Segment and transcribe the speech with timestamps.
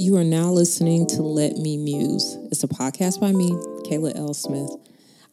[0.00, 2.38] You are now listening to Let Me Muse.
[2.52, 3.50] It's a podcast by me,
[3.82, 4.32] Kayla L.
[4.32, 4.70] Smith.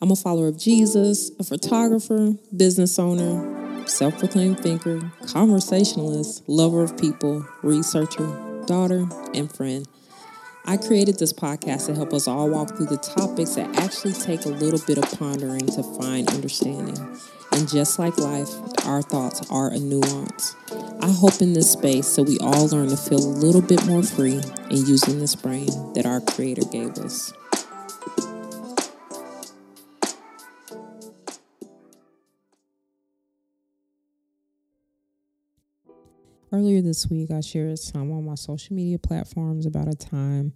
[0.02, 6.98] I'm a follower of Jesus, a photographer, business owner, self proclaimed thinker, conversationalist, lover of
[6.98, 8.26] people, researcher,
[8.66, 9.06] daughter,
[9.36, 9.88] and friend.
[10.66, 14.46] I created this podcast to help us all walk through the topics that actually take
[14.46, 16.98] a little bit of pondering to find understanding.
[17.56, 18.50] And just like life,
[18.86, 20.58] our thoughts are a nuance.
[21.00, 24.04] I hope in this space so we all learn to feel a little bit more
[24.04, 27.32] free in using this brain that our Creator gave us.
[36.52, 40.52] Earlier this week, I shared some on my social media platforms about a time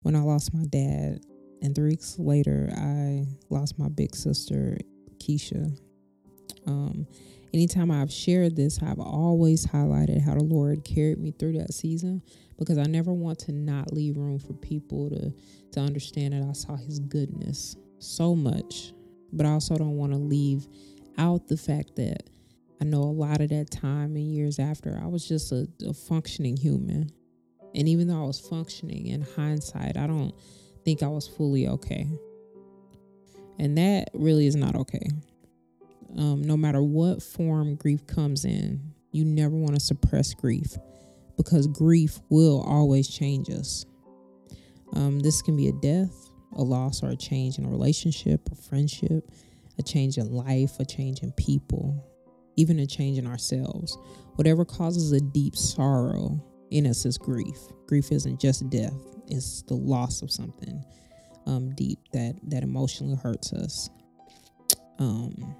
[0.00, 1.20] when I lost my dad.
[1.60, 4.78] And three weeks later, I lost my big sister,
[5.18, 5.76] Keisha.
[6.66, 7.06] Um,
[7.52, 12.22] anytime I've shared this, I've always highlighted how the Lord carried me through that season
[12.58, 15.32] because I never want to not leave room for people to
[15.72, 18.92] to understand that I saw His goodness so much,
[19.32, 20.66] but I also don't want to leave
[21.16, 22.28] out the fact that
[22.80, 25.92] I know a lot of that time and years after, I was just a, a
[25.92, 27.10] functioning human.
[27.74, 30.34] And even though I was functioning in hindsight, I don't
[30.84, 32.08] think I was fully okay.
[33.58, 35.06] And that really is not okay
[36.16, 40.76] um, no matter what form grief comes in, you never want to suppress grief
[41.36, 43.86] because grief will always change us.
[44.92, 48.54] Um, this can be a death, a loss, or a change in a relationship, a
[48.54, 49.30] friendship,
[49.78, 52.04] a change in life, a change in people,
[52.56, 53.96] even a change in ourselves.
[54.34, 57.58] Whatever causes a deep sorrow in us is grief.
[57.86, 58.94] Grief isn't just death,
[59.26, 60.84] it's the loss of something
[61.46, 63.90] um, deep that, that emotionally hurts us.
[64.98, 65.56] Um,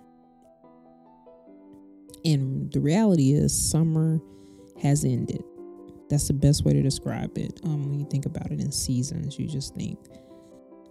[2.24, 4.20] and the reality is, summer
[4.82, 5.42] has ended.
[6.08, 7.60] That's the best way to describe it.
[7.64, 9.98] Um, when you think about it in seasons, you just think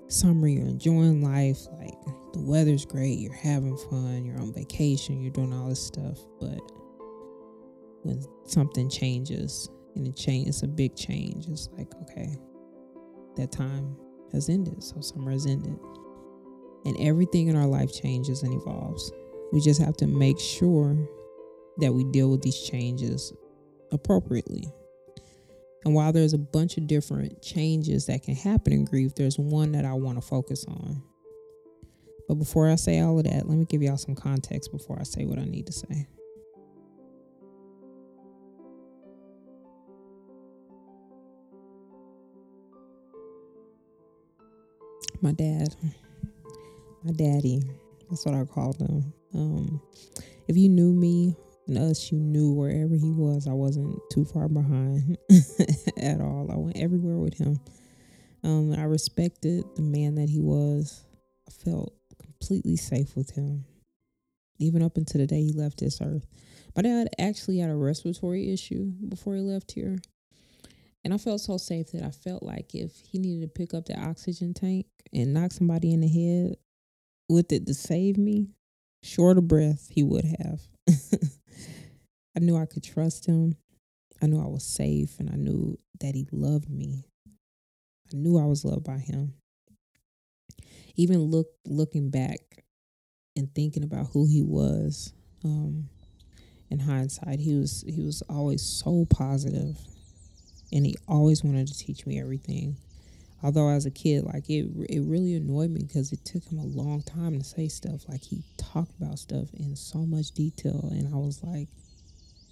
[0.08, 1.94] summer, you're enjoying life, like
[2.34, 6.18] the weather's great, you're having fun, you're on vacation, you're doing all this stuff.
[6.40, 6.60] But
[8.04, 11.48] when something changes and it change, it's a big change.
[11.48, 12.38] It's like, okay,
[13.36, 13.96] that time
[14.32, 14.84] has ended.
[14.84, 15.78] So summer has ended.
[16.86, 19.12] And everything in our life changes and evolves.
[19.52, 20.98] We just have to make sure
[21.80, 23.34] that we deal with these changes
[23.92, 24.66] appropriately.
[25.86, 29.72] And while there's a bunch of different changes that can happen in grief, there's one
[29.72, 31.02] that I want to focus on.
[32.28, 35.04] But before I say all of that, let me give y'all some context before I
[35.04, 36.08] say what I need to say.
[45.22, 45.76] My dad,
[47.04, 47.62] my daddy,
[48.10, 49.14] that's what I called him.
[49.34, 49.82] Um,
[50.48, 51.36] if you knew me
[51.70, 55.18] and us, you knew wherever he was, I wasn't too far behind
[55.98, 56.50] at all.
[56.52, 57.60] I went everywhere with him.
[58.44, 61.04] Um, I respected the man that he was.
[61.48, 63.66] I felt completely safe with him,
[64.58, 66.26] even up until the day he left this earth.
[66.76, 69.98] My dad actually had a respiratory issue before he left here.
[71.04, 73.86] And I felt so safe that I felt like if he needed to pick up
[73.86, 76.58] the oxygen tank and knock somebody in the head
[77.30, 78.50] with it to save me,
[79.02, 80.62] short of breath, he would have.
[82.36, 83.56] I knew I could trust him.
[84.22, 87.06] I knew I was safe and I knew that he loved me.
[88.14, 89.34] I knew I was loved by him.
[90.96, 92.40] Even look looking back
[93.36, 95.14] and thinking about who he was,
[95.46, 95.90] um,
[96.70, 99.78] in hindsight, he was he was always so positive
[100.72, 102.78] and he always wanted to teach me everything.
[103.42, 106.66] Although as a kid, like it it really annoyed me because it took him a
[106.66, 108.08] long time to say stuff.
[108.08, 111.70] Like he talked about stuff in so much detail and I was like,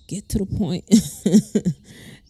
[0.07, 0.85] get to the point.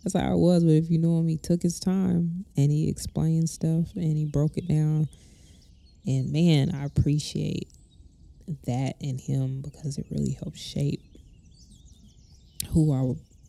[0.03, 0.63] That's how I was.
[0.63, 4.25] But if you know him, he took his time and he explained stuff and he
[4.25, 5.07] broke it down.
[6.05, 7.69] And man, I appreciate
[8.65, 11.01] that in him because it really helped shape
[12.69, 12.99] who I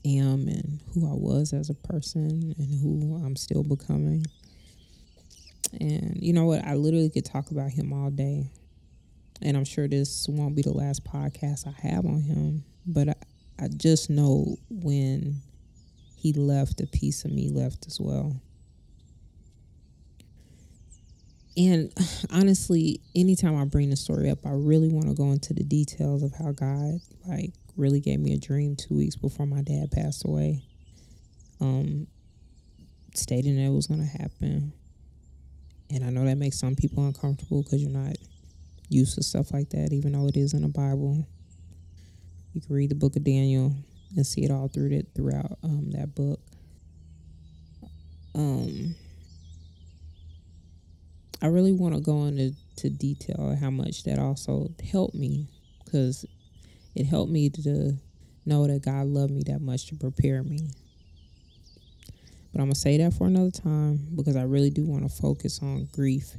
[0.05, 4.25] am and who I was as a person and who I'm still becoming.
[5.81, 6.65] And you know what?
[6.65, 8.51] I literally could talk about him all day.
[9.43, 12.65] And I'm sure this won't be the last podcast I have on him.
[12.87, 13.17] But
[13.61, 15.37] I, just know when
[16.17, 18.41] he left, a piece of me left as well.
[21.57, 21.93] And
[22.31, 26.23] honestly, anytime I bring the story up, I really want to go into the details
[26.23, 30.25] of how God like really gave me a dream two weeks before my dad passed
[30.25, 30.63] away.
[31.61, 32.07] Um,
[33.15, 34.73] stating that it was going to happen.
[35.91, 38.17] And I know that makes some people uncomfortable because you're not
[38.89, 41.27] used to stuff like that, even though it is in the Bible.
[42.59, 43.73] You can read the book of Daniel
[44.17, 46.41] and see it all through it throughout um, that book.
[48.35, 48.97] um
[51.41, 55.47] I really want to go into to detail how much that also helped me
[55.85, 56.27] because
[56.97, 57.97] it helped me to
[58.45, 60.59] know that God loved me that much to prepare me.
[62.53, 65.09] But I'm going to say that for another time because I really do want to
[65.09, 66.33] focus on grief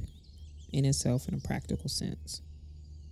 [0.70, 2.42] in itself in a practical sense.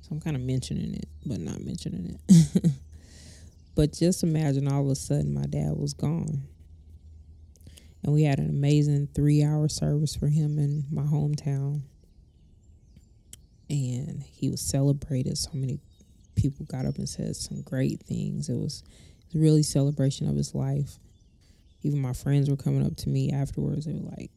[0.02, 2.72] So I'm kind of mentioning it, but not mentioning it.
[3.78, 6.42] but just imagine all of a sudden my dad was gone.
[8.02, 11.82] And we had an amazing three hour service for him in my hometown.
[13.70, 15.38] And he was celebrated.
[15.38, 15.78] So many
[16.34, 18.48] people got up and said some great things.
[18.48, 18.82] It was,
[19.32, 20.98] really celebration of his life.
[21.82, 23.86] Even my friends were coming up to me afterwards.
[23.86, 24.32] They were like,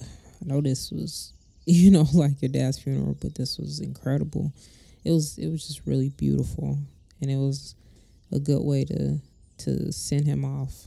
[0.00, 1.34] I know this was,
[1.66, 4.50] you know, like your dad's funeral, but this was incredible.
[5.04, 6.78] It was it was just really beautiful.
[7.20, 7.74] And it was
[8.32, 9.18] a good way to
[9.58, 10.86] to send him off.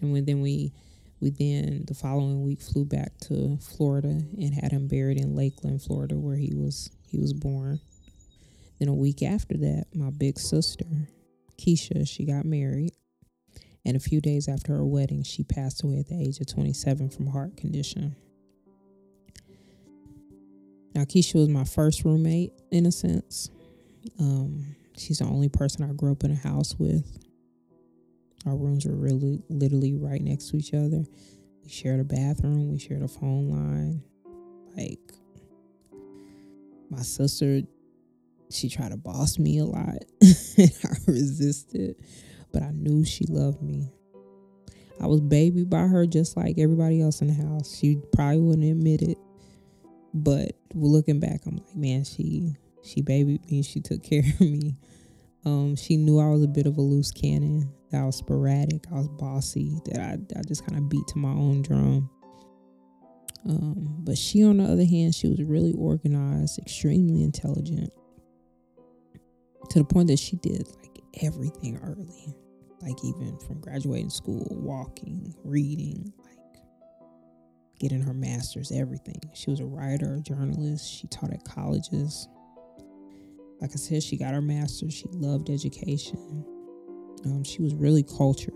[0.00, 0.72] And when then we
[1.20, 5.82] we then the following week flew back to Florida and had him buried in Lakeland,
[5.82, 7.80] Florida, where he was he was born.
[8.78, 10.84] Then a week after that, my big sister,
[11.58, 12.92] Keisha, she got married.
[13.86, 17.10] And a few days after her wedding, she passed away at the age of 27
[17.10, 18.16] from heart condition.
[20.94, 23.50] Now, Keisha was my first roommate, in a sense.
[24.18, 27.04] Um, she's the only person I grew up in a house with.
[28.46, 31.04] Our rooms were really literally right next to each other.
[31.62, 34.02] We shared a bathroom, we shared a phone line.
[34.76, 35.12] Like
[36.90, 37.62] my sister,
[38.50, 40.04] she tried to boss me a lot.
[40.58, 41.96] and I resisted,
[42.52, 43.90] but I knew she loved me.
[45.00, 47.76] I was babied by her just like everybody else in the house.
[47.76, 49.18] She probably wouldn't admit it.
[50.12, 53.62] But looking back, I'm like, man, she she babied me.
[53.62, 54.76] She took care of me.
[55.44, 58.86] Um, she knew I was a bit of a loose cannon that I was sporadic,
[58.90, 62.10] I was bossy, that I, I just kind of beat to my own drum.
[63.46, 67.92] Um, but she, on the other hand, she was really organized, extremely intelligent,
[69.68, 72.34] to the point that she did like everything early,
[72.80, 76.38] like even from graduating school, walking, reading, like
[77.78, 79.20] getting her master's, everything.
[79.34, 80.90] She was a writer, a journalist.
[80.90, 82.28] She taught at colleges.
[83.60, 84.94] Like I said, she got her master's.
[84.94, 86.44] She loved education.
[87.24, 88.54] Um, she was really cultured.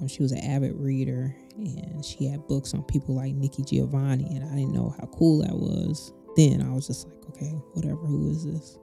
[0.00, 4.24] Um, she was an avid reader and she had books on people like Nikki Giovanni,
[4.36, 6.12] and I didn't know how cool that was.
[6.36, 8.78] Then I was just like, okay, whatever, who is this?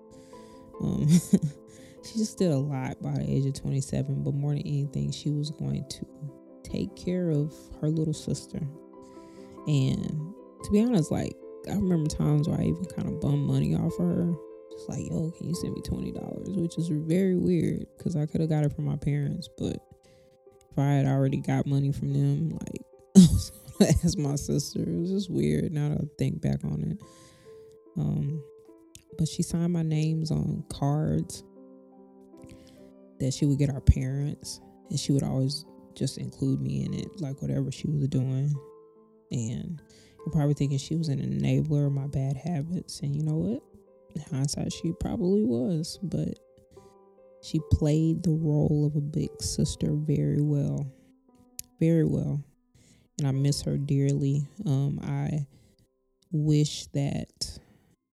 [0.82, 1.08] Um,
[2.04, 5.30] she just did a lot by the age of 27, but more than anything, she
[5.32, 6.06] was going to
[6.64, 8.60] take care of her little sister.
[9.68, 10.34] And
[10.64, 11.36] to be honest, like,
[11.70, 14.34] I remember times where I even kind of bummed money off of her
[14.78, 16.50] just like, yo, can you send me twenty dollars?
[16.50, 19.78] Which is very weird because I could have got it from my parents, but
[20.72, 22.82] if I had already got money from them, like
[23.82, 24.82] I ask my sister.
[24.82, 27.02] It was just weird now to think back on it.
[28.00, 28.44] Um,
[29.18, 31.44] but she signed my names on cards
[33.20, 35.66] that she would get our parents, and she would always
[35.96, 38.54] just include me in it, like whatever she was doing.
[39.32, 39.82] And
[40.20, 43.64] you're probably thinking she was an enabler of my bad habits, and you know what?
[44.24, 46.40] Hindsight, she probably was, but
[47.42, 50.86] she played the role of a big sister very well.
[51.80, 52.44] Very well.
[53.20, 54.48] And I miss her dearly.
[54.66, 55.46] Um, I
[56.32, 57.60] wish that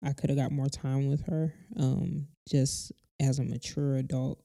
[0.02, 1.54] I could have got more time with her.
[1.76, 4.40] Um, just as a mature adult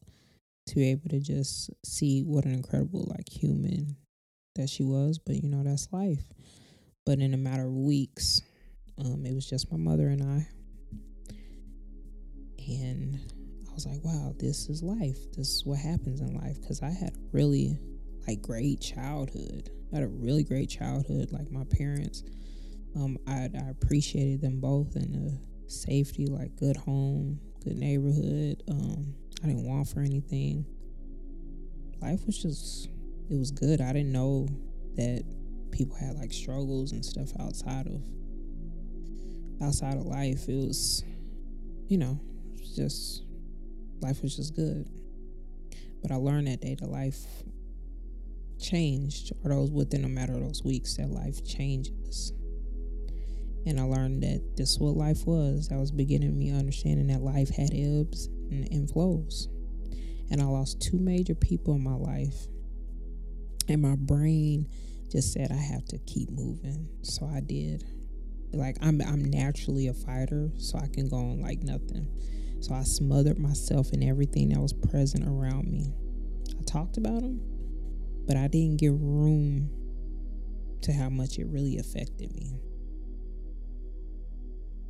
[0.66, 3.96] to be able to just see what an incredible like human
[4.54, 5.18] that she was.
[5.18, 6.24] But you know, that's life.
[7.06, 8.42] But in a matter of weeks,
[8.98, 10.48] um, it was just my mother and I.
[12.68, 13.18] And
[13.68, 15.18] I was like, wow, this is life.
[15.36, 16.60] This is what happens in life.
[16.60, 17.78] Because I had a really
[18.26, 19.70] like great childhood.
[19.92, 21.32] I had a really great childhood.
[21.32, 22.22] Like my parents,
[22.96, 28.62] um, I, I appreciated them both in the safety, like good home, good neighborhood.
[28.68, 30.64] Um, I didn't want for anything.
[32.00, 32.88] Life was just,
[33.30, 33.80] it was good.
[33.80, 34.48] I didn't know
[34.96, 35.24] that
[35.70, 38.00] people had like struggles and stuff outside of
[39.62, 40.48] outside of life.
[40.48, 41.04] It was,
[41.88, 42.20] you know,
[42.72, 43.24] just
[44.00, 44.88] life was just good.
[46.02, 47.24] But I learned that day that life
[48.60, 52.32] changed, or those within a matter of those weeks, that life changes.
[53.66, 55.70] And I learned that this is what life was.
[55.72, 59.48] I was beginning me understanding that life had ebbs and, and flows.
[60.30, 62.46] And I lost two major people in my life.
[63.68, 64.68] And my brain
[65.10, 66.88] just said I have to keep moving.
[67.02, 67.84] So I did.
[68.52, 72.08] Like I'm I'm naturally a fighter, so I can go on like nothing.
[72.60, 75.92] So I smothered myself in everything that was present around me.
[76.58, 77.40] I talked about them,
[78.26, 79.70] but I didn't give room
[80.82, 82.58] to how much it really affected me.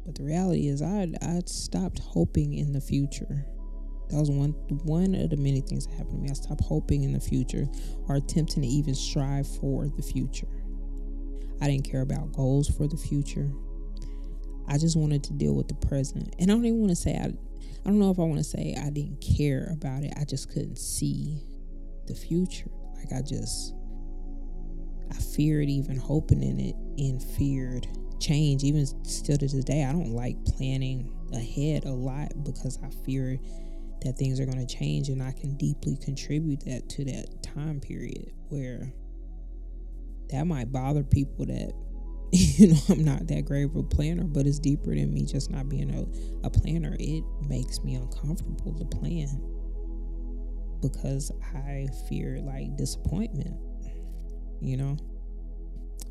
[0.04, 3.46] But the reality is, I I stopped hoping in the future.
[4.10, 4.50] That was one
[4.84, 6.30] one of the many things that happened to me.
[6.30, 7.66] I stopped hoping in the future
[8.06, 10.48] or attempting to even strive for the future.
[11.60, 13.50] I didn't care about goals for the future.
[14.66, 16.34] I just wanted to deal with the present.
[16.38, 17.32] And I don't even want to say I
[17.84, 20.14] I don't know if I want to say I didn't care about it.
[20.18, 21.38] I just couldn't see
[22.06, 22.70] the future.
[22.96, 23.74] Like I just
[25.10, 27.86] I feared even hoping in it and feared
[28.20, 28.64] change.
[28.64, 33.38] Even still to this day, I don't like planning ahead a lot because I fear
[34.02, 37.80] that things are going to change and I can deeply contribute that to that time
[37.80, 38.92] period where
[40.30, 41.72] that might bother people that
[42.58, 45.50] you know I'm not that great of a planner, but it's deeper than me just
[45.52, 46.96] not being a, a planner.
[46.98, 49.28] It makes me uncomfortable to plan
[50.82, 53.54] because I fear like disappointment,
[54.60, 54.96] you know.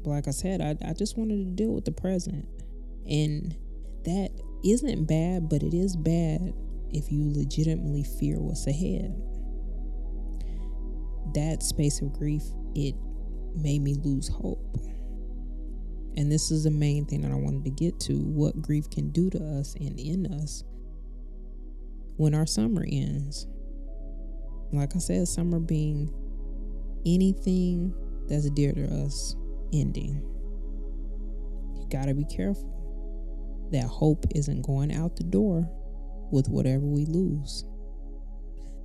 [0.05, 2.47] But like I said, I, I just wanted to deal with the present.
[3.05, 3.53] And
[4.05, 4.31] that
[4.63, 6.53] isn't bad, but it is bad
[6.89, 9.13] if you legitimately fear what's ahead.
[11.33, 12.43] That space of grief,
[12.75, 12.95] it
[13.57, 14.77] made me lose hope.
[16.15, 19.09] And this is the main thing that I wanted to get to what grief can
[19.09, 20.63] do to us and in us
[22.17, 23.47] when our summer ends.
[24.71, 26.13] Like I said, summer being
[27.05, 27.93] anything
[28.27, 29.35] that's dear to us
[29.73, 30.21] ending.
[31.75, 32.69] You got to be careful
[33.71, 35.67] that hope isn't going out the door
[36.31, 37.65] with whatever we lose.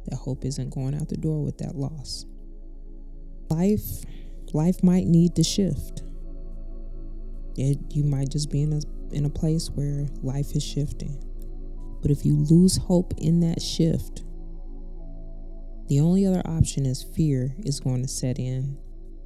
[0.07, 2.25] That hope isn't going out the door with that loss.
[3.51, 4.05] Life
[4.55, 6.03] life might need to shift.
[7.59, 11.23] It, you might just be in a in a place where life is shifting.
[12.01, 14.23] But if you lose hope in that shift,
[15.89, 18.79] the only other option is fear is going to set in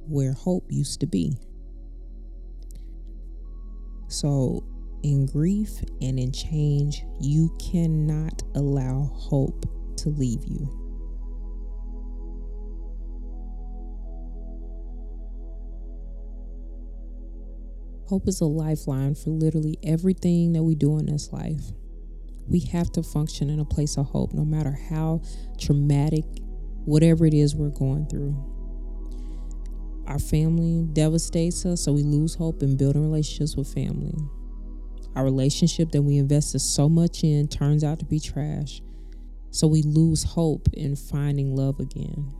[0.07, 1.37] where hope used to be.
[4.07, 4.63] So
[5.03, 5.71] in grief
[6.01, 9.65] and in change, you cannot allow hope
[9.97, 10.82] to leave you.
[18.13, 21.71] Hope is a lifeline for literally everything that we do in this life.
[22.47, 25.23] We have to function in a place of hope, no matter how
[25.59, 26.23] traumatic,
[26.85, 28.35] whatever it is we're going through.
[30.05, 34.13] Our family devastates us, so we lose hope in building relationships with family.
[35.15, 38.83] Our relationship that we invested so much in turns out to be trash.
[39.49, 42.31] So we lose hope in finding love again.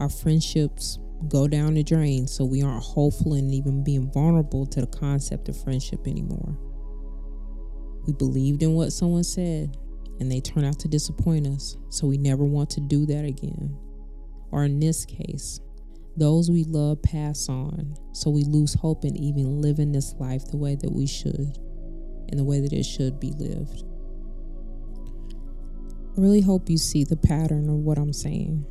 [0.00, 4.80] Our friendships go down the drain, so we aren't hopeful and even being vulnerable to
[4.80, 6.58] the concept of friendship anymore.
[8.06, 9.76] We believed in what someone said,
[10.18, 13.76] and they turn out to disappoint us, so we never want to do that again.
[14.50, 15.60] Or in this case,
[16.16, 20.56] those we love pass on, so we lose hope in even living this life the
[20.56, 21.58] way that we should
[22.30, 23.84] in the way that it should be lived.
[26.16, 28.64] I really hope you see the pattern of what I'm saying.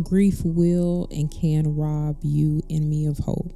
[0.00, 3.52] Grief will and can rob you and me of hope,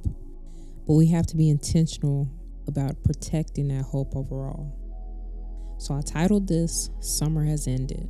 [0.85, 2.29] but we have to be intentional
[2.67, 4.77] about protecting that hope overall.
[5.79, 8.07] So I titled this Summer Has Ended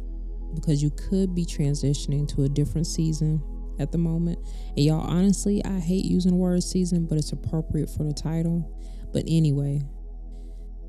[0.55, 3.41] because you could be transitioning to a different season
[3.79, 4.39] at the moment.
[4.75, 8.73] And y'all, honestly, I hate using the word season, but it's appropriate for the title.
[9.13, 9.81] But anyway,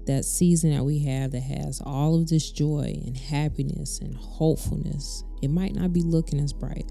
[0.07, 5.23] that season that we have that has all of this joy and happiness and hopefulness,
[5.42, 6.90] it might not be looking as bright.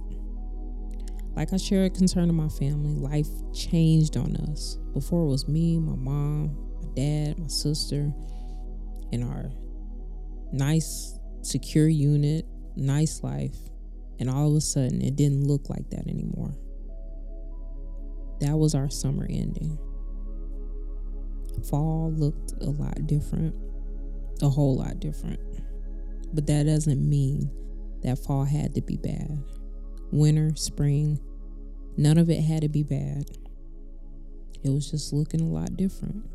[1.37, 4.79] Like I shared concerning my family, life changed on us.
[4.91, 8.11] Before it was me, my mom, my dad, my sister,
[9.11, 9.51] in our
[10.51, 12.43] nice, secure unit,
[12.75, 13.55] nice life.
[14.19, 16.57] And all of a sudden, it didn't look like that anymore.
[18.41, 19.77] That was our summer ending
[21.69, 23.53] fall looked a lot different,
[24.41, 25.39] a whole lot different.
[26.33, 27.51] But that doesn't mean
[28.03, 29.43] that fall had to be bad.
[30.11, 31.19] Winter, spring,
[31.97, 33.25] none of it had to be bad.
[34.63, 36.25] It was just looking a lot different.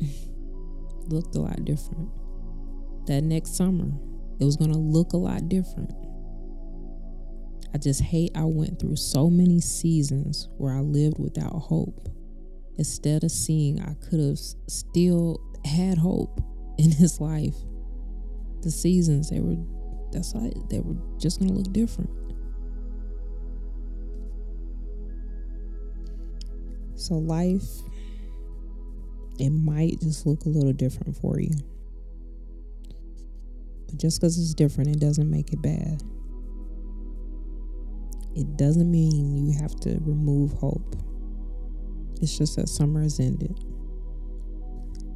[1.08, 2.08] Looked a lot different.
[3.06, 3.92] That next summer,
[4.38, 5.92] it was going to look a lot different.
[7.74, 12.08] I just hate I went through so many seasons where I lived without hope
[12.76, 16.40] instead of seeing I could have still had hope
[16.78, 17.54] in his life,
[18.62, 19.56] the seasons they were
[20.12, 22.10] that's why they were just gonna look different.
[26.94, 27.64] So life
[29.38, 31.54] it might just look a little different for you.
[33.86, 36.02] But just because it's different, it doesn't make it bad.
[38.34, 40.96] It doesn't mean you have to remove hope.
[42.20, 43.58] It's just that summer has ended.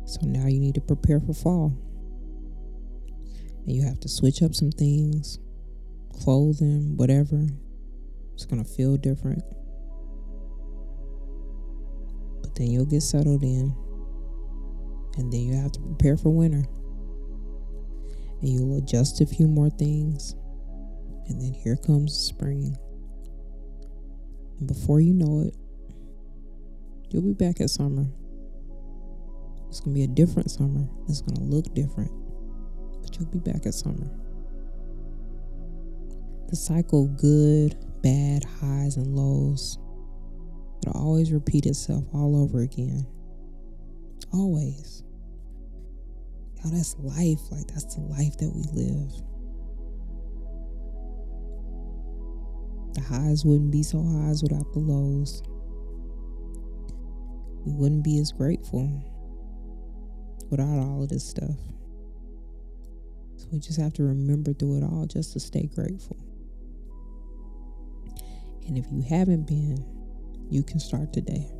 [0.06, 1.78] So now you need to prepare for fall.
[3.64, 5.38] And you have to switch up some things,
[6.23, 7.47] clothing, whatever.
[8.35, 9.42] It's going to feel different.
[12.56, 13.75] Then you'll get settled in.
[15.16, 16.64] And then you have to prepare for winter.
[18.40, 20.34] And you'll adjust a few more things.
[21.28, 22.76] And then here comes spring.
[24.58, 25.54] And before you know it,
[27.10, 28.06] you'll be back at summer.
[29.68, 30.88] It's going to be a different summer.
[31.08, 32.10] It's going to look different.
[33.02, 34.08] But you'll be back at summer.
[36.48, 39.78] The cycle of good, bad, highs, and lows,
[40.95, 43.07] always repeat itself all over again.
[44.33, 45.02] Always.
[46.57, 47.40] Y'all, that's life.
[47.50, 49.12] Like, that's the life that we live.
[52.95, 55.43] The highs wouldn't be so highs without the lows.
[57.64, 59.02] We wouldn't be as grateful
[60.50, 61.57] without all of this stuff.
[63.37, 66.16] So we just have to remember through it all just to stay grateful.
[68.66, 69.85] And if you haven't been,
[70.50, 71.55] you can start today.